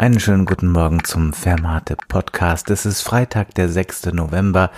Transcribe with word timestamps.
Einen 0.00 0.18
schönen 0.18 0.46
guten 0.46 0.72
Morgen 0.72 1.04
zum 1.04 1.34
Fermate 1.34 1.94
Podcast. 1.94 2.70
Es 2.70 2.86
ist 2.86 3.02
Freitag, 3.02 3.54
der 3.54 3.68
6. 3.68 4.06
November. 4.14 4.70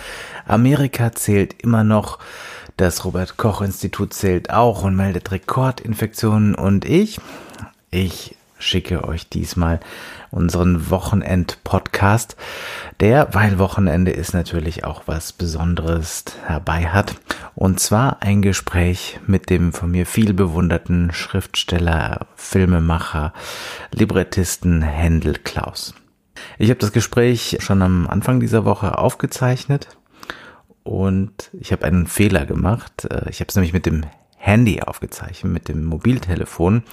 Amerika 0.45 1.13
zählt 1.13 1.63
immer 1.63 1.85
noch. 1.85 2.19
Das 2.75 3.05
Robert 3.05 3.37
Koch 3.37 3.61
Institut 3.61 4.13
zählt 4.13 4.49
auch 4.49 4.83
und 4.83 4.97
meldet 4.97 5.31
Rekordinfektionen. 5.31 6.55
Und 6.55 6.83
ich, 6.83 7.21
ich 7.89 8.35
schicke 8.63 9.03
euch 9.03 9.29
diesmal 9.29 9.79
unseren 10.31 10.89
Wochenend-Podcast, 10.89 12.35
der, 12.99 13.33
weil 13.33 13.59
Wochenende 13.59 14.11
ist 14.11 14.33
natürlich 14.33 14.83
auch 14.83 15.03
was 15.05 15.33
Besonderes 15.33 16.25
herbei 16.45 16.87
hat. 16.87 17.15
Und 17.55 17.79
zwar 17.79 18.21
ein 18.21 18.41
Gespräch 18.41 19.19
mit 19.27 19.49
dem 19.49 19.73
von 19.73 19.91
mir 19.91 20.05
viel 20.05 20.33
bewunderten 20.33 21.11
Schriftsteller, 21.11 22.27
Filmemacher, 22.35 23.33
Librettisten 23.91 24.81
Händel 24.81 25.35
Klaus. 25.43 25.93
Ich 26.57 26.69
habe 26.69 26.79
das 26.79 26.91
Gespräch 26.91 27.57
schon 27.59 27.81
am 27.81 28.07
Anfang 28.07 28.39
dieser 28.39 28.65
Woche 28.65 28.97
aufgezeichnet 28.97 29.89
und 30.83 31.51
ich 31.53 31.71
habe 31.71 31.85
einen 31.85 32.07
Fehler 32.07 32.45
gemacht. 32.45 33.07
Ich 33.29 33.39
habe 33.39 33.49
es 33.49 33.55
nämlich 33.55 33.73
mit 33.73 33.85
dem 33.85 34.05
Handy 34.45 34.81
aufgezeichnet, 34.81 35.53
mit 35.53 35.69
dem 35.69 35.85
Mobiltelefon. 35.85 36.83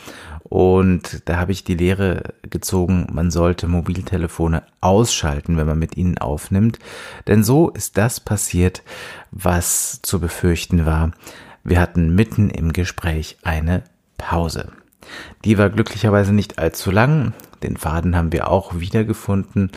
Und 0.45 1.29
da 1.29 1.37
habe 1.37 1.51
ich 1.51 1.65
die 1.65 1.75
Lehre 1.75 2.35
gezogen, 2.49 3.09
man 3.13 3.33
sollte 3.33 3.67
Mobiltelefone 3.67 4.63
ausschalten, 4.81 5.57
wenn 5.57 5.67
man 5.67 5.79
mit 5.79 5.97
ihnen 5.97 6.17
aufnimmt. 6.19 6.79
Denn 7.27 7.43
so 7.43 7.69
ist 7.69 7.99
das 7.99 8.21
passiert, 8.21 8.85
was 9.33 10.01
zu 10.01 10.21
befürchten 10.21 10.87
war. 10.87 11.11
Wir 11.65 11.81
hatten 11.81 12.15
mitten 12.15 12.51
im 12.51 12.73
Gespräch 12.73 13.37
eine 13.43 13.83
Pause. 14.17 14.69
Die 15.45 15.59
war 15.59 15.71
glücklicherweise 15.71 16.33
nicht 16.33 16.61
allzu 16.61 16.93
lang. 16.93 17.33
Den 17.65 17.77
Faden 17.77 18.15
haben 18.15 18.31
wir 18.31 18.49
auch 18.49 18.79
wiedergefunden. 18.79 19.73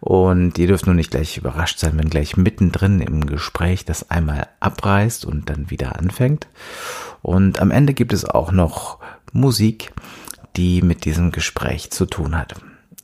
Und 0.00 0.58
ihr 0.58 0.66
dürft 0.66 0.86
nur 0.86 0.96
nicht 0.96 1.12
gleich 1.12 1.36
überrascht 1.36 1.78
sein, 1.78 1.96
wenn 1.96 2.10
gleich 2.10 2.36
mittendrin 2.36 3.00
im 3.00 3.24
Gespräch 3.24 3.84
das 3.84 4.10
einmal 4.10 4.48
abreißt 4.58 5.24
und 5.24 5.48
dann 5.48 5.70
wieder 5.70 5.96
anfängt. 5.96 6.48
Und 7.22 7.60
am 7.60 7.70
Ende 7.70 7.94
gibt 7.94 8.12
es 8.12 8.24
auch 8.24 8.52
noch 8.52 8.98
Musik, 9.32 9.92
die 10.56 10.82
mit 10.82 11.04
diesem 11.04 11.30
Gespräch 11.30 11.90
zu 11.90 12.04
tun 12.04 12.36
hat. 12.36 12.54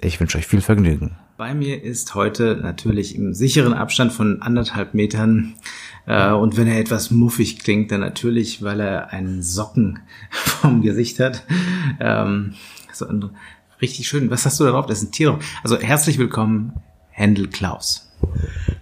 Ich 0.00 0.20
wünsche 0.20 0.38
euch 0.38 0.46
viel 0.46 0.60
Vergnügen. 0.60 1.16
Bei 1.36 1.54
mir 1.54 1.82
ist 1.82 2.16
heute 2.16 2.58
natürlich 2.60 3.14
im 3.14 3.32
sicheren 3.32 3.72
Abstand 3.72 4.12
von 4.12 4.42
anderthalb 4.42 4.92
Metern 4.92 5.54
äh, 6.06 6.32
und 6.32 6.56
wenn 6.56 6.66
er 6.66 6.80
etwas 6.80 7.12
muffig 7.12 7.60
klingt, 7.60 7.92
dann 7.92 8.00
natürlich, 8.00 8.60
weil 8.62 8.80
er 8.80 9.12
einen 9.12 9.42
Socken 9.42 10.00
vom 10.30 10.82
Gesicht 10.82 11.20
hat. 11.20 11.44
Ähm, 12.00 12.54
so 12.92 13.06
ein, 13.06 13.30
richtig 13.80 14.08
schön. 14.08 14.30
Was 14.30 14.44
hast 14.44 14.58
du 14.58 14.64
darauf? 14.64 14.86
Das 14.86 14.98
ist 14.98 15.08
ein 15.08 15.12
Tier. 15.12 15.38
Also 15.62 15.78
herzlich 15.78 16.18
willkommen, 16.18 16.72
Händel 17.10 17.46
Klaus. 17.46 18.12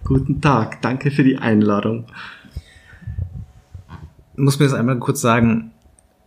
Guten 0.03 0.41
Tag, 0.41 0.81
danke 0.81 1.11
für 1.11 1.23
die 1.23 1.37
Einladung 1.37 2.07
muss 4.37 4.59
mir 4.59 4.65
das 4.65 4.73
einmal 4.73 4.99
kurz 4.99 5.21
sagen, 5.21 5.71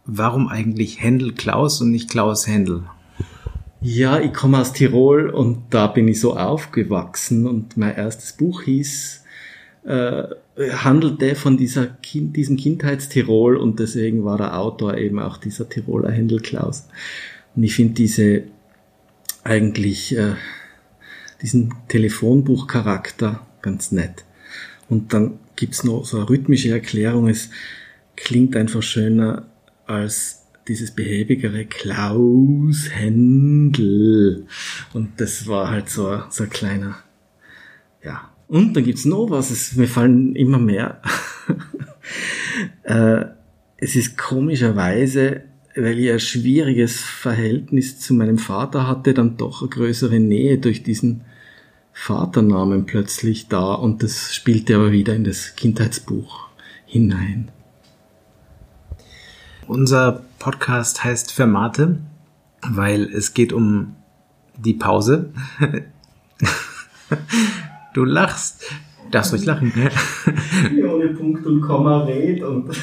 warum 0.05 0.49
eigentlich 0.49 1.03
Händel 1.03 1.33
Klaus 1.33 1.81
und 1.81 1.91
nicht 1.91 2.11
Klaus 2.11 2.47
Händel? 2.47 2.85
Ja, 3.81 4.21
ich 4.21 4.35
komme 4.35 4.59
aus 4.59 4.75
Tirol 4.75 5.31
und 5.31 5.63
da 5.71 5.87
bin 5.87 6.07
ich 6.07 6.21
so 6.21 6.37
aufgewachsen 6.37 7.47
und 7.47 7.79
mein 7.79 7.97
erstes 7.97 8.35
Buch 8.35 8.63
hieß, 8.63 9.25
äh, 9.85 10.25
handelte 10.73 11.35
von 11.35 11.57
dieser 11.57 11.87
kind, 11.87 12.37
diesem 12.37 12.59
Kindheitstirol 12.59 13.57
und 13.57 13.79
deswegen 13.79 14.25
war 14.25 14.37
der 14.37 14.59
Autor 14.59 14.99
eben 14.99 15.19
auch 15.19 15.39
dieser 15.39 15.69
Tiroler 15.69 16.11
Händel 16.11 16.41
Klaus. 16.41 16.89
Und 17.57 17.63
ich 17.63 17.75
finde 17.75 17.95
diese 17.95 18.43
eigentlich 19.45 20.15
äh, 20.15 20.35
diesen 21.41 21.75
Telefonbuchcharakter 21.89 23.47
ganz 23.63 23.93
nett. 23.93 24.25
Und 24.89 25.15
dann 25.15 25.39
gibt's 25.57 25.85
noch 25.85 26.05
so 26.05 26.19
eine 26.19 26.29
rhythmische 26.29 26.71
Erklärung. 26.71 27.29
Es 27.29 27.51
klingt 28.21 28.57
einfach 28.57 28.83
schöner 28.83 29.47
als 29.87 30.47
dieses 30.69 30.93
behäbigere 30.93 31.65
Klaus 31.65 32.89
Händel. 32.91 34.47
Und 34.93 35.21
das 35.21 35.47
war 35.47 35.71
halt 35.71 35.89
so, 35.89 36.23
so 36.31 36.45
ein 36.45 36.51
kleiner, 36.51 36.99
ja. 38.05 38.31
Und 38.47 38.75
dann 38.75 38.85
gibt's 38.85 39.05
noch 39.05 39.31
was, 39.31 39.51
es, 39.51 39.77
mir 39.77 39.87
fallen 39.87 40.35
immer 40.35 40.59
mehr. 40.59 41.01
äh, 42.83 43.25
es 43.77 43.97
ist 43.97 44.19
komischerweise, 44.19 45.43
weil 45.77 45.99
ich 45.99 46.11
ein 46.11 46.21
schwieriges 46.21 47.01
Verhältnis 47.01 48.01
zu 48.01 48.13
meinem 48.13 48.39
Vater 48.39 48.87
hatte, 48.89 49.15
dann 49.15 49.37
doch 49.37 49.63
eine 49.63 49.71
größere 49.71 50.19
Nähe 50.19 50.59
durch 50.59 50.83
diesen 50.83 51.23
Vaternamen 51.93 52.87
plötzlich 52.87 53.49
da 53.49 53.75
und 53.75 54.03
das 54.03 54.35
spielte 54.35 54.77
aber 54.77 54.91
wieder 54.91 55.15
in 55.15 55.25
das 55.25 55.55
Kindheitsbuch 55.55 56.49
hinein. 56.87 57.51
Unser 59.71 60.23
Podcast 60.41 61.05
heißt 61.05 61.31
Fermate, 61.31 62.01
weil 62.69 63.05
es 63.05 63.35
geht 63.35 63.53
um 63.53 63.95
die 64.59 64.75
Pause. 64.75 65.33
du 67.95 68.05
lachst. 68.05 68.65
Darfst 69.13 69.33
ruhig 69.33 69.45
lachen. 69.45 69.73
Wie 70.73 70.83
ohne 70.83 71.11
Punkt 71.11 71.47
und 71.47 71.61
Komma 71.61 72.03
red 72.03 72.43
und. 72.43 72.77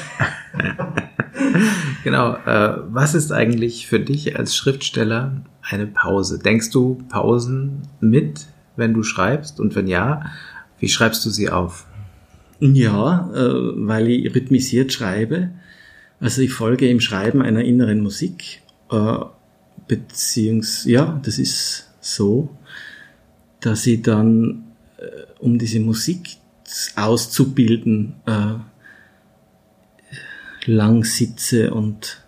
genau. 2.04 2.36
Äh, 2.46 2.78
was 2.88 3.14
ist 3.14 3.32
eigentlich 3.32 3.86
für 3.86 4.00
dich 4.00 4.38
als 4.38 4.56
Schriftsteller 4.56 5.42
eine 5.60 5.88
Pause? 5.88 6.38
Denkst 6.38 6.70
du 6.70 7.04
Pausen 7.10 7.82
mit, 8.00 8.46
wenn 8.76 8.94
du 8.94 9.02
schreibst? 9.02 9.60
Und 9.60 9.76
wenn 9.76 9.88
ja, 9.88 10.24
wie 10.78 10.88
schreibst 10.88 11.22
du 11.26 11.28
sie 11.28 11.50
auf? 11.50 11.84
Ja, 12.60 13.30
äh, 13.34 13.52
weil 13.86 14.08
ich 14.08 14.34
rhythmisiert 14.34 14.90
schreibe 14.90 15.50
also 16.20 16.42
ich 16.42 16.52
folge 16.52 16.88
im 16.88 17.00
Schreiben 17.00 17.42
einer 17.42 17.64
inneren 17.64 18.00
Musik, 18.00 18.62
äh, 18.90 19.18
beziehungs 19.86 20.84
ja, 20.84 21.20
das 21.24 21.38
ist 21.38 21.90
so, 22.00 22.56
dass 23.60 23.86
ich 23.86 24.02
dann, 24.02 24.64
äh, 24.98 25.26
um 25.38 25.58
diese 25.58 25.80
Musik 25.80 26.36
auszubilden, 26.96 28.14
äh, 28.26 28.54
lang 30.66 31.04
sitze 31.04 31.72
und 31.72 32.22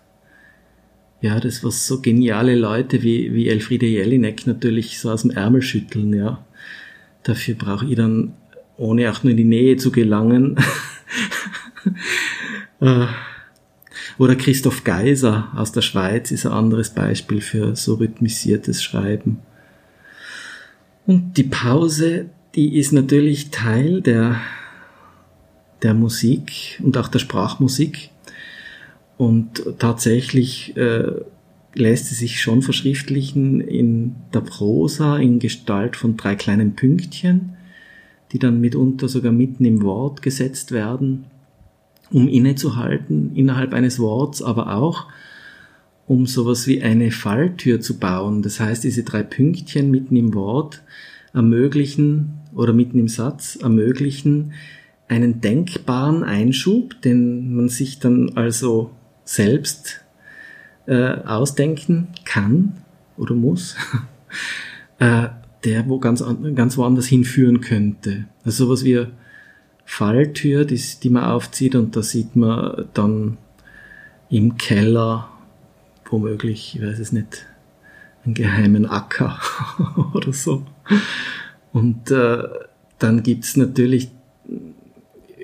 ja, 1.21 1.39
das 1.39 1.63
was 1.63 1.85
so 1.85 2.01
geniale 2.01 2.55
Leute 2.55 3.03
wie, 3.03 3.33
wie 3.33 3.47
Elfriede 3.47 3.85
Jelinek 3.85 4.47
natürlich 4.47 4.99
so 4.99 5.11
aus 5.11 5.21
dem 5.21 5.31
Ärmel 5.31 5.61
schütteln, 5.61 6.13
ja. 6.13 6.43
Dafür 7.21 7.53
brauche 7.53 7.85
ich 7.85 7.95
dann, 7.95 8.33
ohne 8.77 9.11
auch 9.11 9.23
nur 9.23 9.31
in 9.31 9.37
die 9.37 9.43
Nähe 9.43 9.77
zu 9.77 9.91
gelangen, 9.91 10.57
äh, 12.79 13.05
oder 14.21 14.35
Christoph 14.35 14.83
Geiser 14.83 15.47
aus 15.55 15.71
der 15.71 15.81
Schweiz 15.81 16.29
ist 16.29 16.45
ein 16.45 16.51
anderes 16.51 16.91
Beispiel 16.91 17.41
für 17.41 17.75
so 17.75 17.95
rhythmisiertes 17.95 18.83
Schreiben. 18.83 19.39
Und 21.07 21.37
die 21.37 21.43
Pause, 21.43 22.29
die 22.53 22.77
ist 22.77 22.91
natürlich 22.91 23.49
Teil 23.49 23.99
der, 24.01 24.39
der 25.81 25.95
Musik 25.95 26.79
und 26.83 26.97
auch 26.97 27.07
der 27.07 27.17
Sprachmusik. 27.17 28.11
Und 29.17 29.63
tatsächlich 29.79 30.77
äh, 30.77 31.13
lässt 31.73 32.05
sie 32.05 32.15
sich 32.15 32.41
schon 32.41 32.61
verschriftlichen 32.61 33.59
in 33.59 34.17
der 34.35 34.41
Prosa 34.41 35.17
in 35.17 35.39
Gestalt 35.39 35.95
von 35.95 36.15
drei 36.15 36.35
kleinen 36.35 36.75
Pünktchen, 36.75 37.57
die 38.33 38.37
dann 38.37 38.61
mitunter 38.61 39.07
sogar 39.09 39.31
mitten 39.31 39.65
im 39.65 39.81
Wort 39.81 40.21
gesetzt 40.21 40.71
werden 40.71 41.25
um 42.11 42.27
innezuhalten 42.27 43.35
innerhalb 43.35 43.73
eines 43.73 43.99
Worts, 43.99 44.41
aber 44.41 44.75
auch 44.75 45.07
um 46.07 46.25
sowas 46.25 46.67
wie 46.67 46.83
eine 46.83 47.11
Falltür 47.11 47.79
zu 47.79 47.97
bauen. 47.97 48.41
Das 48.41 48.59
heißt, 48.59 48.83
diese 48.83 49.03
drei 49.03 49.23
Pünktchen 49.23 49.91
mitten 49.91 50.15
im 50.15 50.33
Wort 50.33 50.81
ermöglichen 51.33 52.33
oder 52.53 52.73
mitten 52.73 52.99
im 52.99 53.07
Satz 53.07 53.55
ermöglichen 53.55 54.53
einen 55.07 55.41
denkbaren 55.41 56.23
Einschub, 56.23 57.01
den 57.01 57.55
man 57.55 57.69
sich 57.69 57.99
dann 57.99 58.31
also 58.35 58.91
selbst 59.23 60.01
äh, 60.87 61.13
ausdenken 61.25 62.07
kann 62.25 62.77
oder 63.17 63.35
muss, 63.35 63.75
äh, 64.99 65.27
der 65.63 65.87
wo 65.87 65.99
ganz, 65.99 66.23
ganz 66.55 66.77
woanders 66.77 67.05
hinführen 67.05 67.61
könnte. 67.61 68.25
Also 68.43 68.65
sowas 68.65 68.83
wie 68.83 69.05
Falltür, 69.91 70.63
die, 70.63 70.81
die 71.03 71.09
man 71.09 71.25
aufzieht 71.25 71.75
und 71.75 71.97
da 71.97 72.01
sieht 72.01 72.37
man 72.37 72.85
dann 72.93 73.37
im 74.29 74.55
Keller 74.55 75.27
womöglich, 76.05 76.75
ich 76.75 76.81
weiß 76.81 76.97
es 76.97 77.11
nicht, 77.11 77.45
einen 78.23 78.33
geheimen 78.33 78.85
Acker 78.85 79.37
oder 80.13 80.31
so. 80.31 80.63
Und 81.73 82.09
äh, 82.09 82.41
dann 82.99 83.21
gibt's 83.21 83.57
natürlich, 83.57 84.11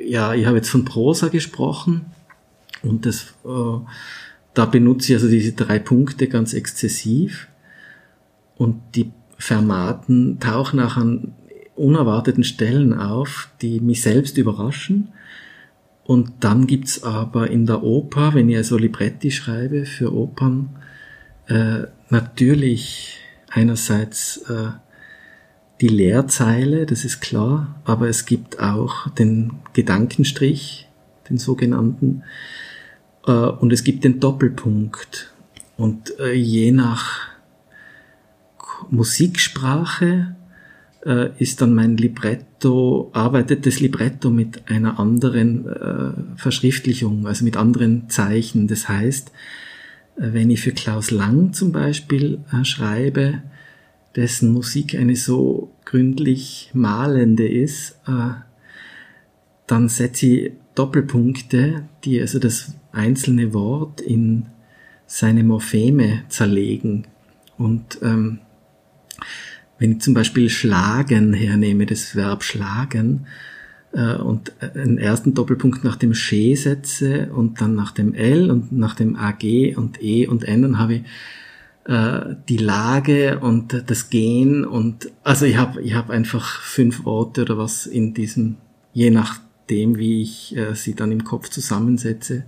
ja, 0.02 0.34
ich 0.34 0.46
habe 0.46 0.56
jetzt 0.56 0.70
von 0.70 0.86
Prosa 0.86 1.28
gesprochen 1.28 2.06
und 2.84 3.06
das, 3.06 3.34
äh, 3.44 3.80
da 4.54 4.66
benutze 4.66 5.12
ich 5.12 5.18
also 5.18 5.28
diese 5.28 5.52
drei 5.52 5.78
Punkte 5.78 6.30
ganz 6.30 6.54
exzessiv 6.54 7.50
und 8.56 8.80
die 8.96 9.12
Fermaten 9.38 10.40
tauchen 10.40 10.80
auch 10.80 10.96
an 10.96 11.34
unerwarteten 11.78 12.44
Stellen 12.44 12.94
auf, 12.94 13.50
die 13.62 13.80
mich 13.80 14.02
selbst 14.02 14.38
überraschen. 14.38 15.10
Und 16.04 16.32
dann 16.40 16.68
gibt's 16.68 17.04
aber 17.04 17.50
in 17.50 17.66
der 17.66 17.84
Oper, 17.84 18.34
wenn 18.34 18.50
ich 18.50 18.58
also 18.58 18.78
Libretti 18.78 19.32
schreibe 19.32 19.86
für 19.86 20.14
Opern, 20.14 20.70
äh, 21.48 21.84
natürlich 22.10 23.20
einerseits 23.50 24.38
äh, 24.50 24.70
die 25.82 25.90
Leerzeile, 25.90 26.86
das 26.86 27.06
ist 27.06 27.20
klar, 27.20 27.76
aber 27.84 28.08
es 28.08 28.26
gibt 28.26 28.60
auch 28.60 29.10
den 29.10 29.60
Gedankenstrich, 29.74 30.88
den 31.30 31.38
sogenannten, 31.38 32.24
äh, 33.26 33.32
und 33.32 33.72
es 33.74 33.84
gibt 33.84 34.04
den 34.04 34.20
Doppelpunkt. 34.20 35.34
Und 35.76 36.18
äh, 36.20 36.34
je 36.34 36.72
nach 36.72 37.28
Musiksprache 38.90 40.37
äh, 41.06 41.30
ist 41.38 41.62
dann 41.62 41.74
mein 41.74 41.98
Libretto, 41.98 43.10
arbeitet 43.14 43.66
das 43.66 43.80
Libretto 43.80 44.30
mit 44.30 44.70
einer 44.70 45.00
anderen 45.00 45.68
äh, 45.68 46.38
Verschriftlichung, 46.38 47.28
also 47.28 47.44
mit 47.46 47.58
anderen 47.58 48.10
Zeichen. 48.10 48.68
Das 48.68 48.90
heißt, 48.90 49.32
äh, 50.18 50.34
wenn 50.34 50.50
ich 50.50 50.62
für 50.62 50.72
Klaus 50.72 51.12
Lang 51.12 51.54
zum 51.54 51.72
Beispiel 51.72 52.40
äh, 52.52 52.64
schreibe, 52.66 53.42
dessen 54.16 54.52
Musik 54.52 54.96
eine 54.96 55.16
so 55.16 55.72
gründlich 55.86 56.72
malende 56.74 57.48
ist, 57.48 58.00
äh, 58.08 58.32
dann 59.68 59.90
setze 59.90 60.26
ich 60.26 60.52
Doppelpunkte, 60.76 61.84
die 62.04 62.22
also 62.22 62.40
das 62.40 62.74
einzelne 62.92 63.54
Wort 63.54 64.00
in 64.00 64.46
seine 65.06 65.44
Morpheme 65.44 66.24
zerlegen. 66.30 67.08
Und 67.58 68.00
ähm, 68.04 68.40
wenn 69.80 69.94
ich 69.94 70.02
zum 70.02 70.14
Beispiel 70.14 70.50
schlagen 70.50 71.34
hernehme, 71.34 71.86
das 71.86 72.16
Verb 72.16 72.44
schlagen, 72.44 73.28
äh, 73.94 74.16
und 74.16 74.54
einen 74.76 74.98
ersten 74.98 75.34
Doppelpunkt 75.34 75.84
nach 75.84 75.96
dem 75.96 76.14
She 76.14 76.56
setze 76.56 77.32
und 77.34 77.62
dann 77.62 77.76
nach 77.76 77.92
dem 77.92 78.14
L 78.14 78.52
und 78.52 78.72
nach 78.72 78.96
dem 78.96 79.16
AG 79.16 79.76
und 79.76 80.02
E 80.02 80.28
und 80.28 80.44
N, 80.44 80.62
dann 80.62 80.80
habe 80.80 80.96
ich 80.96 81.04
äh, 81.86 82.36
die 82.50 82.58
Lage 82.58 83.40
und 83.40 83.84
das 83.88 84.10
Gehen 84.10 84.66
und 84.66 85.10
also 85.24 85.46
ich 85.46 85.58
habe 85.58 85.82
ich 85.82 85.94
hab 85.96 86.10
einfach 86.10 86.62
fünf 86.62 87.06
Worte 87.06 87.44
oder 87.44 87.58
was 87.58 87.86
in 87.86 88.14
diesem, 88.14 88.58
je 88.94 89.10
nachdem, 89.10 89.98
wie 89.98 90.22
ich 90.22 90.56
äh, 90.56 90.76
sie 90.76 90.96
dann 90.96 91.12
im 91.12 91.24
Kopf 91.24 91.50
zusammensetze, 91.50 92.44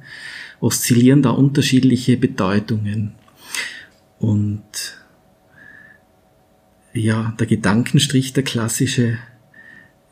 oszillieren 0.60 1.22
da 1.22 1.30
unterschiedliche 1.32 2.18
Bedeutungen. 2.18 3.14
Und 4.20 5.00
ja, 6.94 7.34
der 7.40 7.48
Gedankenstrich, 7.48 8.34
der 8.34 8.44
klassische, 8.44 9.18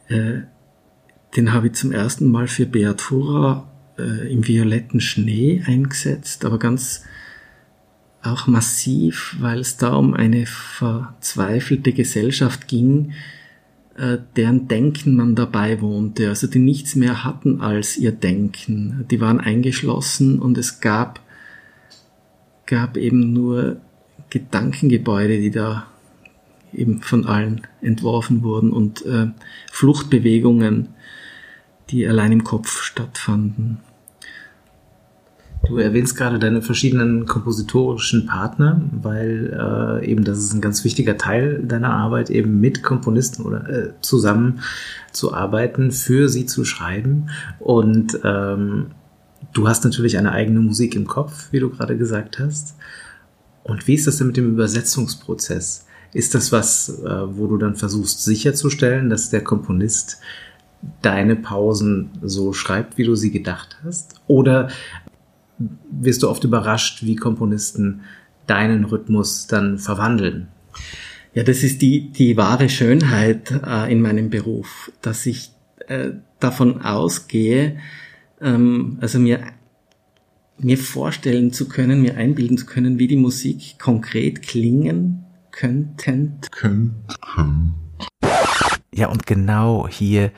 äh, 0.08 0.42
den 1.36 1.54
habe 1.54 1.68
ich 1.68 1.74
zum 1.74 1.92
ersten 1.92 2.32
Mal 2.32 2.48
für 2.48 2.66
Beat 2.66 3.02
Fura 3.02 3.68
äh, 3.98 4.32
im 4.32 4.48
violetten 4.48 5.02
Schnee 5.02 5.64
eingesetzt, 5.66 6.46
aber 6.46 6.60
ganz 6.60 7.04
auch 8.24 8.48
massiv, 8.48 9.36
weil 9.40 9.60
es 9.60 9.78
da 9.78 9.94
um 9.94 10.14
eine 10.14 10.46
verzweifelte 10.46 11.94
Gesellschaft 11.94 12.68
ging, 12.68 13.14
äh, 13.96 14.18
deren 14.36 14.68
Denken 14.68 15.16
man 15.16 15.36
dabei 15.36 15.82
wohnte, 15.82 16.30
also 16.30 16.48
die 16.48 16.60
nichts 16.60 16.96
mehr 16.96 17.24
hatten 17.24 17.62
als 17.62 17.98
ihr 17.98 18.12
Denken. 18.12 19.06
Die 19.10 19.22
waren 19.22 19.40
eingeschlossen 19.40 20.40
und 20.40 20.58
es 20.58 20.80
gab, 20.80 21.22
gab 22.66 22.98
eben 22.98 23.34
nur 23.34 23.78
Gedankengebäude, 24.30 25.40
die 25.40 25.52
da 25.52 25.88
eben 26.74 27.02
von 27.02 27.26
allen 27.26 27.62
entworfen 27.82 28.44
wurden 28.44 28.72
und 28.72 29.06
äh, 29.06 29.28
Fluchtbewegungen, 29.72 30.90
die 31.90 32.08
allein 32.08 32.32
im 32.32 32.44
Kopf 32.44 32.82
stattfanden. 32.82 33.80
Du 35.66 35.78
erwähnst 35.78 36.16
gerade 36.16 36.40
deine 36.40 36.62
verschiedenen 36.62 37.26
kompositorischen 37.26 38.26
Partner, 38.26 38.82
weil 38.92 40.00
äh, 40.02 40.10
eben 40.10 40.24
das 40.24 40.38
ist 40.38 40.54
ein 40.54 40.62
ganz 40.62 40.84
wichtiger 40.84 41.18
Teil 41.18 41.64
deiner 41.64 41.92
Arbeit, 41.94 42.30
eben 42.30 42.60
mit 42.62 42.84
Komponisten 42.84 43.44
oder 43.44 43.68
äh, 43.70 43.90
zusammen 44.02 44.62
zu 45.12 45.34
arbeiten, 45.34 45.92
für 45.92 46.30
sie 46.30 46.46
zu 46.46 46.64
schreiben. 46.64 47.30
Und 47.60 48.20
ähm, 48.24 48.88
du 49.54 49.68
hast 49.68 49.84
natürlich 49.84 50.18
eine 50.18 50.32
eigene 50.32 50.60
Musik 50.60 50.96
im 50.96 51.08
Kopf, 51.08 51.52
wie 51.52 51.60
du 51.60 51.70
gerade 51.70 51.98
gesagt 51.98 52.40
hast. 52.40 52.76
Und 53.64 53.88
wie 53.88 53.96
ist 53.96 54.08
das 54.08 54.18
denn 54.18 54.28
mit 54.28 54.38
dem 54.38 54.54
Übersetzungsprozess? 54.54 55.87
Ist 56.14 56.36
das 56.36 56.52
was, 56.52 56.90
äh, 57.04 57.38
wo 57.38 57.48
du 57.48 57.58
dann 57.58 57.76
versuchst 57.76 58.24
sicherzustellen, 58.24 59.10
dass 59.10 59.30
der 59.30 59.44
Komponist 59.44 60.20
deine 61.02 61.36
Pausen 61.36 62.12
so 62.22 62.54
schreibt, 62.54 62.98
wie 62.98 63.04
du 63.04 63.16
sie 63.16 63.32
gedacht 63.32 63.78
hast? 63.84 64.16
Oder 64.28 64.70
wirst 65.90 66.24
du 66.24 66.30
oft 66.30 66.44
überrascht, 66.44 67.04
wie 67.04 67.16
Komponisten 67.16 68.02
deinen 68.46 68.86
Rhythmus 68.86 69.48
dann 69.48 69.80
verwandeln? 69.80 70.48
Ja, 71.34 71.44
das 71.44 71.64
ist 71.64 71.82
die, 71.82 72.10
die 72.10 72.38
wahre 72.38 72.70
Schönheit 72.70 73.52
äh, 73.52 73.92
in 73.92 74.02
meinem 74.02 74.30
Beruf, 74.30 74.92
dass 75.02 75.26
ich 75.26 75.52
äh, 75.88 76.12
davon 76.40 76.82
ausgehe, 76.82 77.78
ähm, 78.42 78.98
also 79.02 79.20
mir, 79.20 79.42
mir 80.58 80.78
vorstellen 80.78 81.52
zu 81.52 81.68
können, 81.68 82.02
mir 82.02 82.18
einbilden 82.18 82.58
zu 82.58 82.66
können, 82.66 82.98
wie 82.98 83.08
die 83.08 83.18
Musik 83.18 83.78
konkret 83.78 84.42
klingen 84.42 85.27
könnten. 85.58 87.04
Ja, 88.94 89.08
und 89.08 89.26
genau 89.26 89.88
hier 89.88 90.32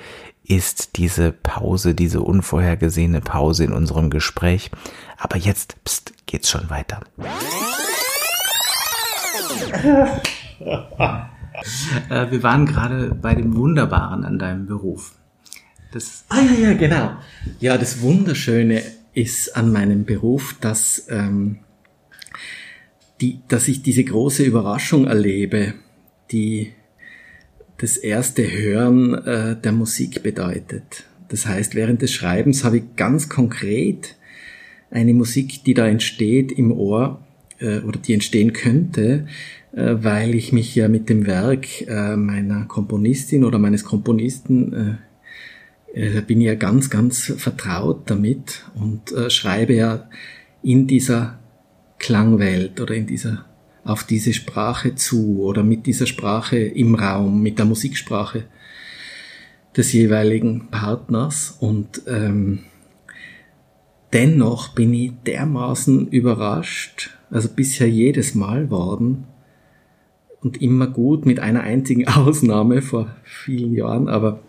ist 0.43 0.97
diese 0.97 1.31
Pause, 1.31 1.93
diese 1.93 2.21
unvorhergesehene 2.21 3.21
Pause 3.21 3.65
in 3.65 3.73
unserem 3.73 4.09
Gespräch. 4.09 4.71
Aber 5.17 5.37
jetzt 5.37 5.83
pst, 5.83 6.13
geht's 6.25 6.49
schon 6.49 6.69
weiter. 6.69 7.01
äh, 12.09 12.31
wir 12.31 12.43
waren 12.43 12.65
gerade 12.65 13.13
bei 13.13 13.35
dem 13.35 13.55
Wunderbaren 13.55 14.23
an 14.23 14.39
deinem 14.39 14.65
Beruf. 14.65 15.13
Das 15.91 16.23
ah 16.29 16.39
ja, 16.39 16.69
ja, 16.69 16.73
genau. 16.73 17.11
Ja, 17.59 17.77
das 17.77 18.01
Wunderschöne 18.01 18.83
ist 19.13 19.55
an 19.55 19.71
meinem 19.71 20.05
Beruf, 20.05 20.55
dass, 20.61 21.07
ähm, 21.09 21.59
die, 23.21 23.39
dass 23.47 23.67
ich 23.67 23.81
diese 23.81 24.03
große 24.03 24.43
Überraschung 24.43 25.07
erlebe, 25.07 25.73
die 26.31 26.71
das 27.77 27.97
erste 27.97 28.51
Hören 28.51 29.13
äh, 29.13 29.55
der 29.59 29.71
Musik 29.71 30.23
bedeutet. 30.23 31.05
Das 31.29 31.45
heißt, 31.45 31.75
während 31.75 32.01
des 32.01 32.11
Schreibens 32.11 32.63
habe 32.63 32.77
ich 32.77 32.95
ganz 32.95 33.29
konkret 33.29 34.15
eine 34.91 35.13
Musik, 35.13 35.63
die 35.63 35.73
da 35.73 35.87
entsteht 35.87 36.51
im 36.51 36.71
Ohr 36.71 37.21
äh, 37.59 37.79
oder 37.79 37.99
die 37.99 38.13
entstehen 38.13 38.53
könnte, 38.53 39.27
äh, 39.71 39.95
weil 39.99 40.35
ich 40.35 40.51
mich 40.51 40.75
ja 40.75 40.87
mit 40.87 41.09
dem 41.09 41.25
Werk 41.25 41.81
äh, 41.87 42.15
meiner 42.15 42.65
Komponistin 42.65 43.43
oder 43.43 43.59
meines 43.59 43.85
Komponisten 43.85 44.99
äh, 45.93 46.17
äh, 46.17 46.21
bin 46.21 46.41
ja 46.41 46.55
ganz, 46.55 46.89
ganz 46.89 47.33
vertraut 47.37 48.09
damit 48.09 48.65
und 48.75 49.11
äh, 49.11 49.29
schreibe 49.29 49.73
ja 49.73 50.09
in 50.61 50.87
dieser 50.87 51.39
Klangwelt 51.99 52.79
oder 52.81 52.95
in 52.95 53.05
dieser 53.05 53.45
auf 53.83 54.03
diese 54.03 54.33
Sprache 54.33 54.95
zu 54.95 55.41
oder 55.41 55.63
mit 55.63 55.85
dieser 55.85 56.05
Sprache 56.05 56.57
im 56.57 56.95
Raum, 56.95 57.41
mit 57.41 57.57
der 57.57 57.65
Musiksprache 57.65 58.43
des 59.75 59.93
jeweiligen 59.93 60.67
Partners. 60.69 61.57
Und 61.59 62.03
ähm, 62.07 62.59
dennoch 64.13 64.69
bin 64.69 64.93
ich 64.93 65.13
dermaßen 65.25 66.07
überrascht, 66.07 67.17
also 67.31 67.49
bisher 67.49 67.89
jedes 67.89 68.35
Mal 68.35 68.69
worden 68.69 69.25
und 70.41 70.61
immer 70.61 70.87
gut 70.87 71.25
mit 71.25 71.39
einer 71.39 71.61
einzigen 71.61 72.07
Ausnahme 72.07 72.81
vor 72.81 73.15
vielen 73.23 73.73
Jahren, 73.73 74.07
aber 74.07 74.41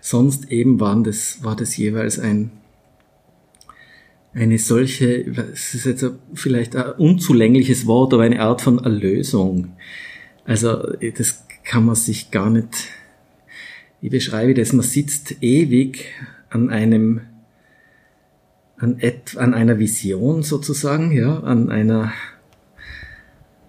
sonst 0.00 0.50
eben 0.50 0.80
waren 0.80 1.04
das, 1.04 1.42
war 1.42 1.56
das 1.56 1.76
jeweils 1.76 2.18
ein 2.18 2.50
eine 4.34 4.58
solche, 4.58 5.24
es 5.52 5.74
ist 5.74 5.86
jetzt 5.86 6.04
vielleicht 6.34 6.74
ein 6.74 6.92
unzulängliches 6.92 7.86
Wort, 7.86 8.12
aber 8.12 8.24
eine 8.24 8.40
Art 8.40 8.60
von 8.60 8.82
Erlösung. 8.82 9.76
Also 10.44 10.92
das 11.16 11.46
kann 11.64 11.86
man 11.86 11.94
sich 11.94 12.30
gar 12.30 12.50
nicht, 12.50 12.88
ich 14.02 14.10
beschreibe 14.10 14.54
das, 14.54 14.72
man 14.72 14.84
sitzt 14.84 15.42
ewig 15.42 16.06
an 16.50 16.70
einem, 16.70 17.20
an, 18.76 18.98
et, 18.98 19.36
an 19.36 19.54
einer 19.54 19.78
Vision 19.78 20.42
sozusagen, 20.42 21.12
ja, 21.12 21.40
an 21.40 21.70
einer, 21.70 22.12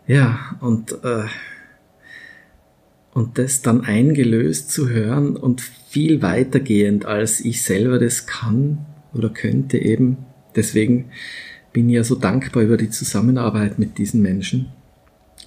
ja, 0.07 0.57
und, 0.61 0.91
äh, 1.03 1.25
und 3.13 3.37
das 3.37 3.61
dann 3.61 3.81
eingelöst 3.81 4.71
zu 4.71 4.89
hören 4.89 5.37
und 5.37 5.61
viel 5.61 6.21
weitergehend, 6.21 7.05
als 7.05 7.39
ich 7.39 7.61
selber 7.61 7.99
das 7.99 8.25
kann 8.25 8.85
oder 9.13 9.29
könnte 9.29 9.77
eben, 9.77 10.17
Deswegen 10.55 11.11
bin 11.73 11.89
ich 11.89 11.95
ja 11.95 12.03
so 12.03 12.15
dankbar 12.15 12.63
über 12.63 12.77
die 12.77 12.89
Zusammenarbeit 12.89 13.79
mit 13.79 13.97
diesen 13.97 14.21
Menschen. 14.21 14.67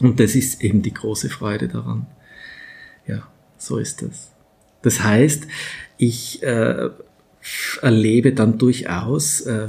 Und 0.00 0.20
das 0.20 0.34
ist 0.34 0.62
eben 0.62 0.82
die 0.82 0.94
große 0.94 1.28
Freude 1.28 1.68
daran. 1.68 2.06
Ja, 3.06 3.26
so 3.56 3.78
ist 3.78 4.02
das. 4.02 4.32
Das 4.82 5.02
heißt, 5.02 5.46
ich 5.96 6.42
äh, 6.42 6.90
erlebe 7.82 8.32
dann 8.32 8.58
durchaus 8.58 9.40
äh, 9.40 9.64
äh, 9.64 9.68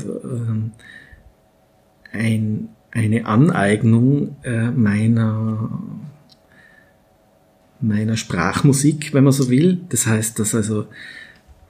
ein, 2.12 2.70
eine 2.92 3.26
Aneignung 3.26 4.36
äh, 4.44 4.70
meiner 4.72 5.82
meiner 7.82 8.18
Sprachmusik, 8.18 9.14
wenn 9.14 9.24
man 9.24 9.32
so 9.32 9.50
will. 9.50 9.80
Das 9.90 10.06
heißt, 10.06 10.38
dass 10.38 10.54
also 10.54 10.88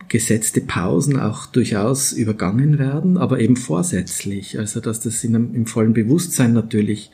gesetzte 0.09 0.61
Pausen 0.61 1.19
auch 1.19 1.45
durchaus 1.45 2.11
übergangen 2.11 2.79
werden, 2.79 3.17
aber 3.17 3.39
eben 3.39 3.55
vorsätzlich. 3.55 4.59
Also 4.59 4.79
dass 4.79 4.99
das 4.99 5.23
in 5.23 5.35
einem, 5.35 5.55
im 5.55 5.65
vollen 5.65 5.93
Bewusstsein 5.93 6.53
natürlich 6.53 7.11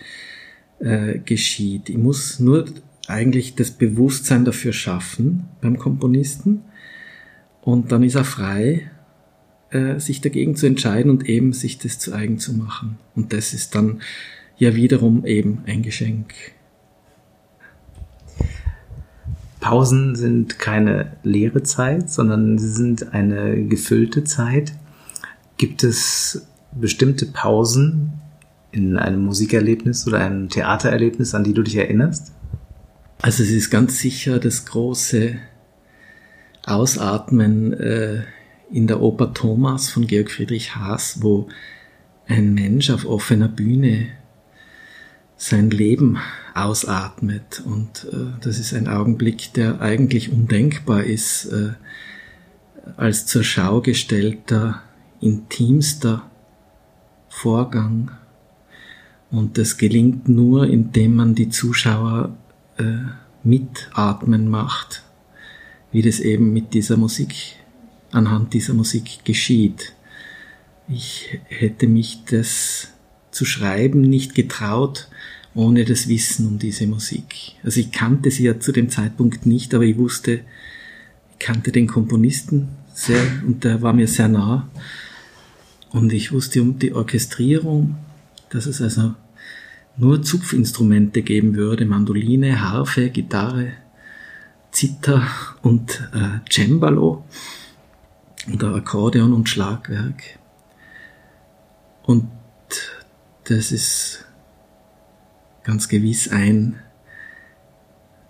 äh, 0.79 1.19
geschieht. 1.19 1.89
Ich 1.89 1.97
muss 1.97 2.39
nur 2.39 2.65
eigentlich 3.07 3.55
das 3.55 3.71
Bewusstsein 3.71 4.45
dafür 4.45 4.73
schaffen 4.73 5.45
beim 5.61 5.77
Komponisten 5.77 6.61
und 7.61 7.91
dann 7.91 8.03
ist 8.03 8.15
er 8.15 8.23
frei, 8.23 8.89
äh, 9.71 9.99
sich 9.99 10.21
dagegen 10.21 10.55
zu 10.55 10.65
entscheiden 10.65 11.11
und 11.11 11.27
eben 11.27 11.53
sich 11.53 11.77
das 11.77 11.99
zu 11.99 12.13
eigen 12.13 12.39
zu 12.39 12.53
machen. 12.53 12.97
Und 13.15 13.33
das 13.33 13.53
ist 13.53 13.75
dann 13.75 14.01
ja 14.57 14.75
wiederum 14.75 15.25
eben 15.25 15.63
ein 15.65 15.81
Geschenk. 15.81 16.33
Pausen 19.65 20.15
sind 20.15 20.59
keine 20.59 21.13
leere 21.23 21.63
Zeit, 21.63 22.11
sondern 22.11 22.59
sie 22.59 22.69
sind 22.69 23.15
eine 23.15 23.65
gefüllte 23.65 24.23
Zeit. 24.23 24.73
Gibt 25.57 25.83
es 25.83 26.45
bestimmte 26.71 27.25
Pausen 27.25 28.13
in 28.71 28.95
einem 28.95 29.25
Musikerlebnis 29.25 30.05
oder 30.05 30.19
einem 30.19 30.49
Theatererlebnis, 30.49 31.33
an 31.33 31.43
die 31.43 31.55
du 31.55 31.63
dich 31.63 31.77
erinnerst? 31.77 32.31
Also 33.23 33.41
es 33.41 33.49
ist 33.49 33.71
ganz 33.71 33.97
sicher 33.97 34.37
das 34.37 34.67
große 34.67 35.37
Ausatmen 36.67 37.73
äh, 37.73 38.21
in 38.71 38.85
der 38.85 39.01
Oper 39.01 39.33
Thomas 39.33 39.89
von 39.89 40.05
Georg 40.05 40.29
Friedrich 40.29 40.75
Haas, 40.75 41.23
wo 41.23 41.47
ein 42.27 42.53
Mensch 42.53 42.91
auf 42.91 43.07
offener 43.07 43.47
Bühne 43.47 44.09
sein 45.45 45.69
Leben 45.69 46.17
ausatmet. 46.55 47.61
Und 47.63 48.07
äh, 48.11 48.39
das 48.41 48.57
ist 48.57 48.73
ein 48.73 48.87
Augenblick, 48.87 49.53
der 49.53 49.79
eigentlich 49.79 50.31
undenkbar 50.31 51.03
ist, 51.03 51.45
äh, 51.45 51.73
als 52.97 53.27
zur 53.27 53.43
Schau 53.43 53.81
gestellter, 53.81 54.81
intimster 55.21 56.29
Vorgang. 57.29 58.11
Und 59.29 59.59
das 59.59 59.77
gelingt 59.77 60.27
nur, 60.27 60.67
indem 60.67 61.15
man 61.15 61.35
die 61.35 61.49
Zuschauer 61.49 62.35
äh, 62.77 62.83
mitatmen 63.43 64.49
macht, 64.49 65.03
wie 65.91 66.01
das 66.01 66.19
eben 66.19 66.53
mit 66.53 66.73
dieser 66.73 66.97
Musik, 66.97 67.35
anhand 68.11 68.53
dieser 68.53 68.73
Musik 68.73 69.23
geschieht. 69.25 69.93
Ich 70.87 71.39
hätte 71.47 71.87
mich 71.87 72.23
das 72.25 72.87
zu 73.29 73.45
schreiben 73.45 74.01
nicht 74.01 74.33
getraut, 74.33 75.09
ohne 75.55 75.85
das 75.85 76.07
Wissen 76.07 76.47
um 76.47 76.59
diese 76.59 76.85
Musik. 76.85 77.53
Also 77.63 77.79
ich 77.79 77.91
kannte 77.91 78.29
sie 78.29 78.43
ja 78.43 78.59
zu 78.59 78.71
dem 78.71 78.89
Zeitpunkt 78.89 79.45
nicht, 79.45 79.73
aber 79.73 79.85
ich 79.85 79.97
wusste, 79.97 80.41
ich 81.31 81.39
kannte 81.39 81.71
den 81.71 81.87
Komponisten 81.87 82.67
sehr 82.93 83.23
und 83.47 83.63
der 83.63 83.81
war 83.81 83.93
mir 83.93 84.07
sehr 84.07 84.27
nah. 84.27 84.69
Und 85.91 86.11
ich 86.11 86.33
wusste 86.33 86.61
um 86.61 86.77
die 86.77 86.93
Orchestrierung, 86.93 87.95
dass 88.49 88.65
es 88.65 88.81
also 88.81 89.15
nur 89.97 90.21
Zupfinstrumente 90.21 91.21
geben 91.21 91.55
würde, 91.55 91.85
Mandoline, 91.85 92.61
Harfe, 92.61 93.09
Gitarre, 93.09 93.71
Zither 94.71 95.25
und 95.61 96.09
äh, 96.13 96.39
Cembalo 96.51 97.23
oder 98.53 98.75
Akkordeon 98.75 99.33
und 99.33 99.47
Schlagwerk. 99.47 100.37
Und 102.03 102.27
das 103.45 103.71
ist 103.71 104.24
ganz 105.65 105.89
gewiss 105.89 106.29
ein, 106.29 106.79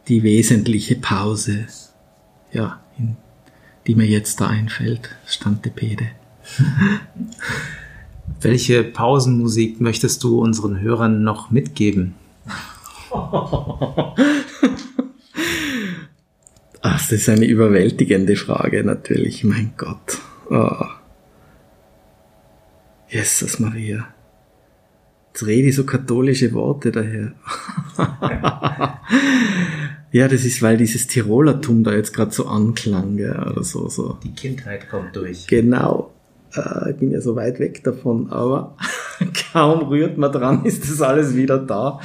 die 0.08 0.24
wesentliche 0.24 0.96
Pause, 0.96 1.68
ja, 2.52 2.80
in, 2.98 3.18
die 3.86 3.96
mir 3.96 4.08
jetzt 4.08 4.40
da 4.42 4.48
einfällt, 4.48 5.10
Stantepede. 5.28 6.08
Welche 8.42 8.84
Pausenmusik 8.84 9.82
möchtest 9.82 10.24
du 10.24 10.40
unseren 10.40 10.80
Hörern 10.80 11.24
noch 11.24 11.52
mitgeben? 11.52 12.16
Ach, 16.82 17.00
das 17.00 17.12
ist 17.12 17.30
eine 17.30 17.46
überwältigende 17.46 18.36
Frage 18.36 18.84
natürlich, 18.84 19.44
mein 19.44 19.74
Gott. 19.78 20.20
Oh. 20.50 20.86
Jesus 23.10 23.60
Maria. 23.60 24.15
Jetzt 25.36 25.48
rede 25.48 25.68
ich 25.68 25.76
so 25.76 25.84
katholische 25.84 26.54
Worte 26.54 26.94
daher. 26.94 27.34
ja, 30.14 30.30
das 30.30 30.46
ist, 30.46 30.62
weil 30.62 30.78
dieses 30.78 31.08
Tirolertum 31.08 31.84
da 31.84 31.94
jetzt 31.94 32.14
gerade 32.14 32.32
so 32.32 32.46
anklang, 32.46 33.18
ja, 33.18 33.52
oder 33.52 33.62
so, 33.62 33.90
so. 33.90 34.18
Die 34.24 34.32
Kindheit 34.32 34.90
kommt 34.90 35.14
durch. 35.14 35.46
Genau. 35.48 36.14
Äh, 36.56 36.92
ich 36.92 36.96
bin 36.96 37.12
ja 37.12 37.20
so 37.20 37.36
weit 37.36 37.60
weg 37.60 37.84
davon, 37.84 38.30
aber 38.30 38.78
kaum 39.52 39.90
rührt 39.90 40.18
man 40.18 40.32
dran, 40.32 40.64
ist 40.64 40.90
das 40.90 41.02
alles 41.02 41.36
wieder 41.36 41.58
da. 41.58 42.00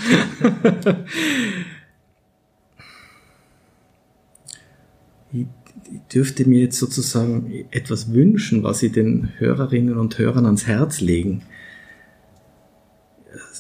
ich, 5.33 5.47
ich 5.85 6.01
dürfte 6.13 6.49
mir 6.49 6.63
jetzt 6.63 6.81
sozusagen 6.81 7.65
etwas 7.71 8.13
wünschen, 8.13 8.65
was 8.65 8.83
ich 8.83 8.91
den 8.91 9.29
Hörerinnen 9.39 9.99
und 9.99 10.19
Hörern 10.19 10.47
ans 10.47 10.67
Herz 10.67 11.01
legen 11.01 11.43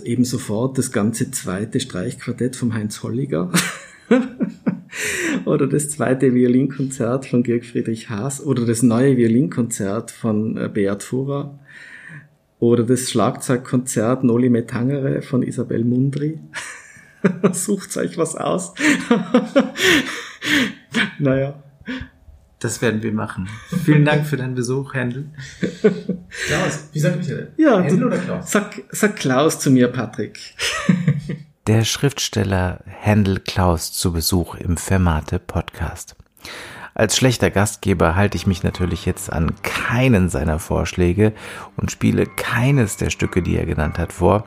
eben 0.04 0.24
sofort 0.24 0.78
das 0.78 0.92
ganze 0.92 1.30
zweite 1.30 1.80
Streichquartett 1.80 2.56
vom 2.56 2.74
Heinz 2.74 3.02
Holliger 3.02 3.50
oder 5.44 5.66
das 5.66 5.90
zweite 5.90 6.34
Violinkonzert 6.34 7.26
von 7.26 7.42
Georg 7.42 7.64
Friedrich 7.64 8.10
Haas 8.10 8.44
oder 8.44 8.64
das 8.66 8.82
neue 8.82 9.16
Violinkonzert 9.16 10.10
von 10.10 10.56
äh, 10.56 10.68
Beat 10.72 11.02
Fuhrer 11.02 11.58
oder 12.58 12.84
das 12.84 13.10
Schlagzeugkonzert 13.10 14.22
Noli 14.22 14.50
Me 14.50 14.66
Tangere 14.66 15.22
von 15.22 15.42
Isabel 15.42 15.84
Mundry. 15.84 16.38
Sucht 17.52 17.96
euch 17.96 18.16
was 18.18 18.36
aus. 18.36 18.74
naja. 21.18 21.62
Das 22.60 22.82
werden 22.82 23.02
wir 23.02 23.12
machen. 23.12 23.48
Vielen 23.84 24.04
Dank 24.04 24.26
für 24.26 24.36
deinen 24.36 24.54
Besuch, 24.54 24.92
Händel. 24.92 25.30
Klaus, 26.46 26.88
wie 26.92 27.00
sagt 27.00 27.16
Michael? 27.16 27.52
Ja, 27.56 27.80
Händel 27.80 28.08
oder 28.08 28.18
Klaus? 28.18 28.50
Sag, 28.50 28.82
sag 28.90 29.16
Klaus 29.16 29.58
zu 29.58 29.70
mir, 29.70 29.88
Patrick. 29.88 30.38
Der 31.66 31.84
Schriftsteller 31.84 32.80
Händel 32.84 33.40
Klaus 33.40 33.92
zu 33.92 34.12
Besuch 34.12 34.56
im 34.56 34.76
Fermate 34.76 35.38
Podcast. 35.38 36.16
Als 36.92 37.16
schlechter 37.16 37.50
Gastgeber 37.50 38.14
halte 38.14 38.36
ich 38.36 38.46
mich 38.46 38.62
natürlich 38.62 39.06
jetzt 39.06 39.32
an 39.32 39.52
keinen 39.62 40.28
seiner 40.28 40.58
Vorschläge 40.58 41.32
und 41.76 41.90
spiele 41.90 42.26
keines 42.26 42.98
der 42.98 43.08
Stücke, 43.08 43.40
die 43.40 43.56
er 43.56 43.64
genannt 43.64 43.98
hat, 43.98 44.12
vor. 44.12 44.44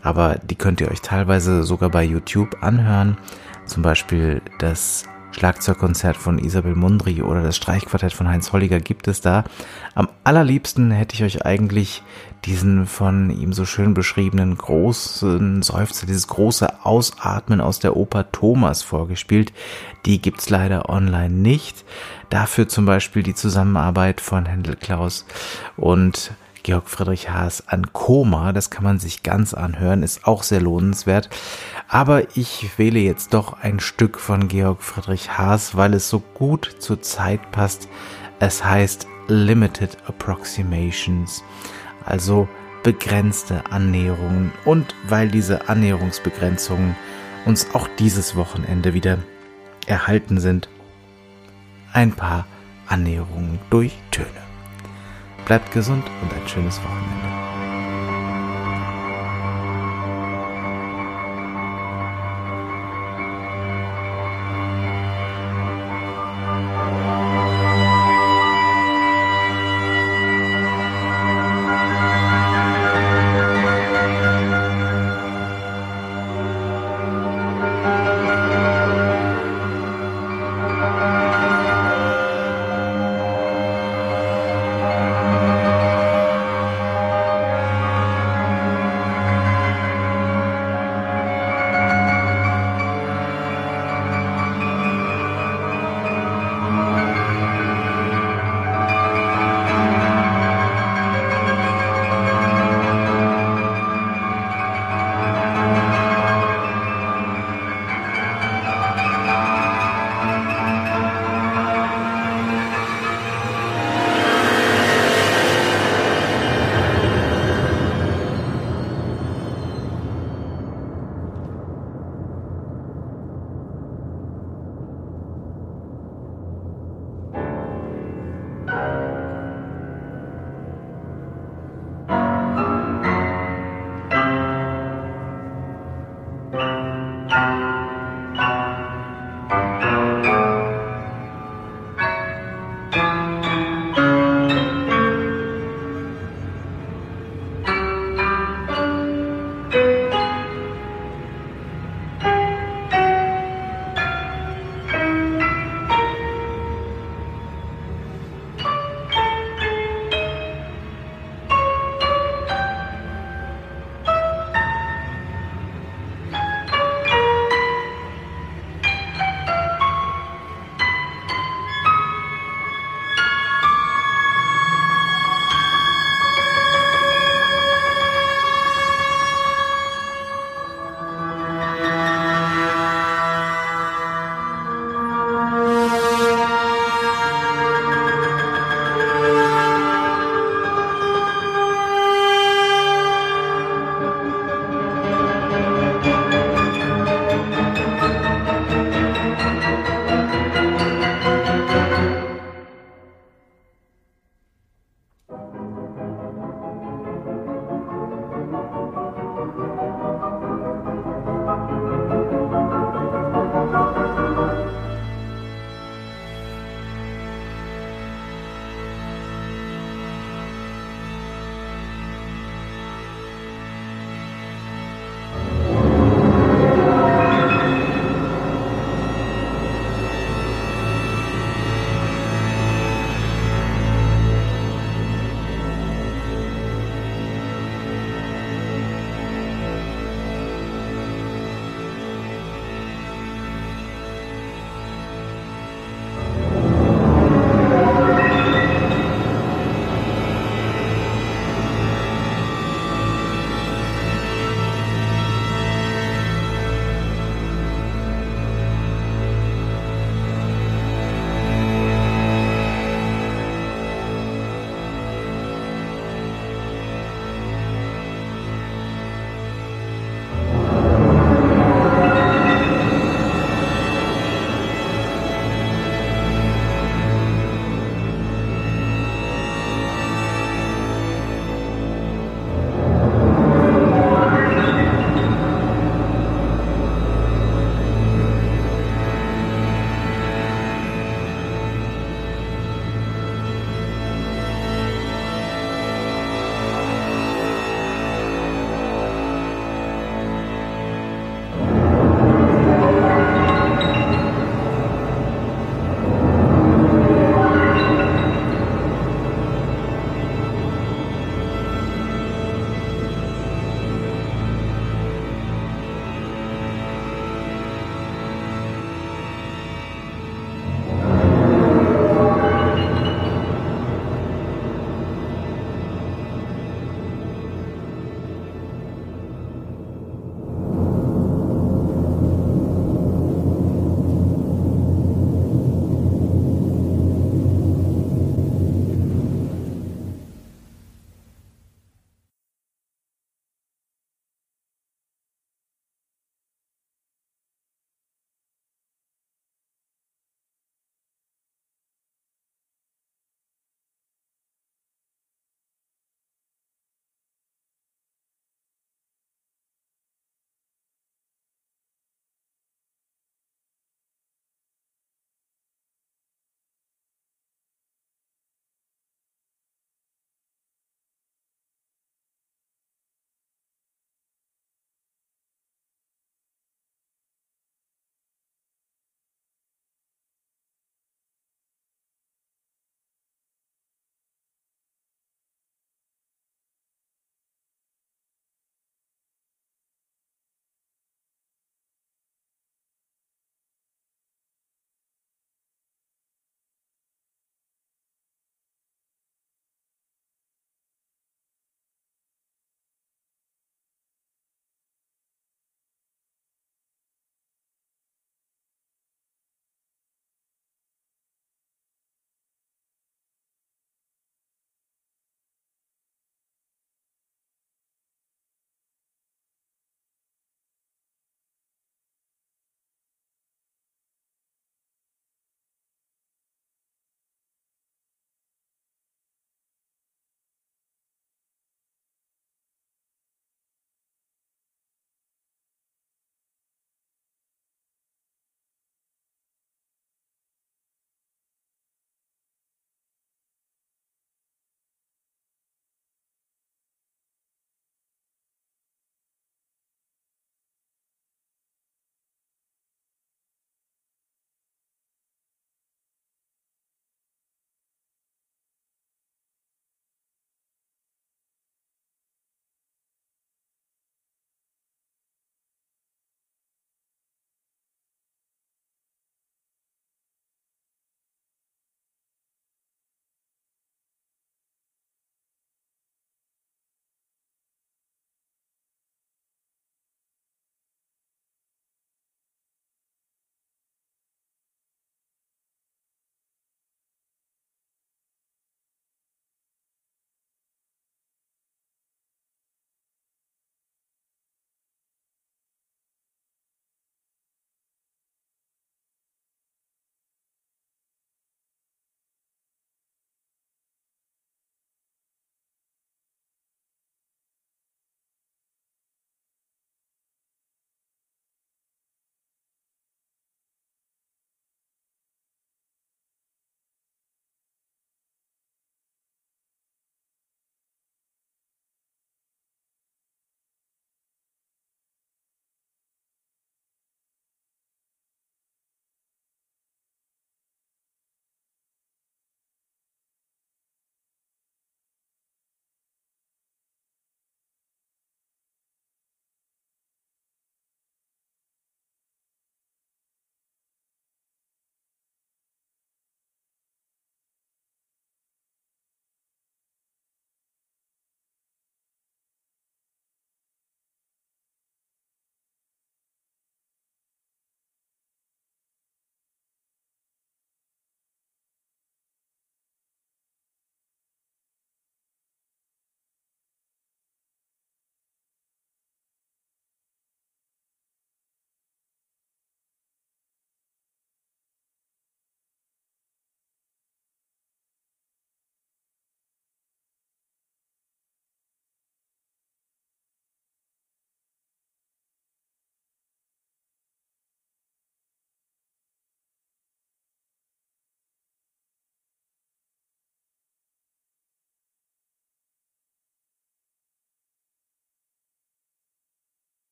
Aber 0.00 0.36
die 0.36 0.56
könnt 0.56 0.80
ihr 0.80 0.90
euch 0.90 1.02
teilweise 1.02 1.62
sogar 1.62 1.90
bei 1.90 2.04
YouTube 2.04 2.62
anhören. 2.62 3.18
Zum 3.66 3.82
Beispiel 3.82 4.40
das 4.58 5.04
Schlagzeugkonzert 5.34 6.16
von 6.16 6.38
Isabel 6.38 6.76
Mundry 6.76 7.22
oder 7.22 7.42
das 7.42 7.56
Streichquartett 7.56 8.12
von 8.12 8.28
Heinz 8.28 8.52
Holliger 8.52 8.78
gibt 8.78 9.08
es 9.08 9.20
da. 9.20 9.44
Am 9.94 10.08
allerliebsten 10.22 10.92
hätte 10.92 11.14
ich 11.14 11.24
euch 11.24 11.44
eigentlich 11.44 12.02
diesen 12.44 12.86
von 12.86 13.30
ihm 13.30 13.52
so 13.52 13.64
schön 13.64 13.94
beschriebenen 13.94 14.56
großen 14.56 15.62
Seufzer, 15.62 16.06
dieses 16.06 16.28
große 16.28 16.84
Ausatmen 16.84 17.60
aus 17.60 17.80
der 17.80 17.96
Oper 17.96 18.30
Thomas 18.30 18.82
vorgespielt. 18.82 19.52
Die 20.06 20.22
gibt's 20.22 20.50
leider 20.50 20.88
online 20.88 21.34
nicht. 21.34 21.84
Dafür 22.30 22.68
zum 22.68 22.86
Beispiel 22.86 23.24
die 23.24 23.34
Zusammenarbeit 23.34 24.20
von 24.20 24.46
Händel 24.46 24.76
Klaus 24.76 25.26
und 25.76 26.32
Georg 26.64 26.88
Friedrich 26.88 27.30
Haas 27.30 27.68
an 27.68 27.92
Koma. 27.92 28.52
Das 28.52 28.70
kann 28.70 28.82
man 28.82 28.98
sich 28.98 29.22
ganz 29.22 29.54
anhören, 29.54 30.02
ist 30.02 30.26
auch 30.26 30.42
sehr 30.42 30.60
lohnenswert. 30.60 31.28
Aber 31.88 32.36
ich 32.36 32.78
wähle 32.78 32.98
jetzt 32.98 33.34
doch 33.34 33.62
ein 33.62 33.78
Stück 33.78 34.18
von 34.18 34.48
Georg 34.48 34.82
Friedrich 34.82 35.38
Haas, 35.38 35.76
weil 35.76 35.94
es 35.94 36.08
so 36.08 36.20
gut 36.20 36.76
zur 36.78 37.02
Zeit 37.02 37.52
passt. 37.52 37.88
Es 38.40 38.64
heißt 38.64 39.06
Limited 39.28 39.98
Approximations, 40.06 41.44
also 42.04 42.48
begrenzte 42.82 43.62
Annäherungen. 43.70 44.50
Und 44.64 44.94
weil 45.06 45.28
diese 45.28 45.68
Annäherungsbegrenzungen 45.68 46.96
uns 47.44 47.74
auch 47.74 47.88
dieses 47.98 48.36
Wochenende 48.36 48.94
wieder 48.94 49.18
erhalten 49.86 50.40
sind, 50.40 50.70
ein 51.92 52.12
paar 52.12 52.46
Annäherungen 52.86 53.58
durch 53.68 53.92
Töne. 54.10 54.43
Bleibt 55.44 55.72
gesund 55.72 56.04
und 56.22 56.32
ein 56.32 56.48
schönes 56.48 56.82
Wochenende. 56.82 57.43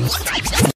Let's 0.00 0.62
go. 0.62 0.69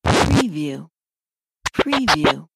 Preview. 0.06 0.88
Preview. 1.74 2.53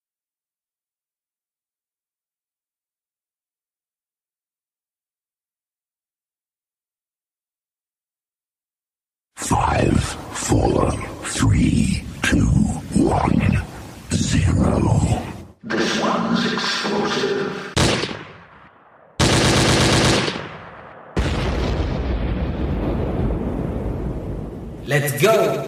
Let's 25.19 25.35
go! 25.35 25.67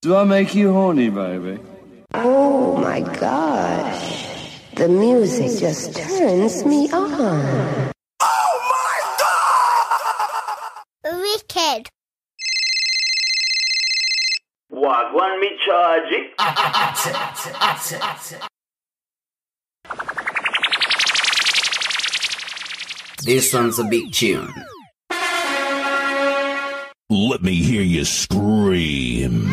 Do 0.00 0.16
I 0.16 0.24
make 0.24 0.54
you 0.54 0.72
horny, 0.72 1.10
baby? 1.10 1.60
Oh 2.14 2.78
my 2.78 3.00
gosh. 3.00 4.58
The 4.74 4.88
music 4.88 5.60
just 5.60 5.94
turns 5.96 6.64
me 6.64 6.90
on. 6.92 7.92
Oh 8.22 8.58
my 8.72 9.00
god! 11.02 11.20
Wicked. 11.20 11.90
Wagwan 14.72 15.40
me 15.40 15.50
charge. 15.66 16.12
This 23.24 23.52
one's 23.52 23.78
a 23.78 23.84
big 23.84 24.10
tune. 24.12 24.52
Let 27.10 27.42
me 27.42 27.56
hear 27.56 27.82
you 27.82 28.06
scream. 28.06 29.50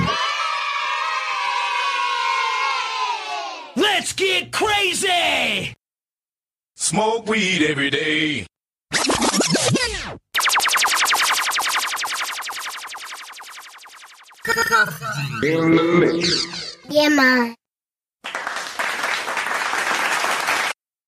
Let's 3.75 4.13
get 4.13 4.53
crazy! 4.53 5.75
Smoke 6.77 7.27
weed 7.27 7.63
every 7.69 7.89
day. 7.89 8.45
In 15.43 15.75
the 15.75 15.97
mix. 15.99 16.77
Yeah, 16.89 17.09
man. 17.09 17.55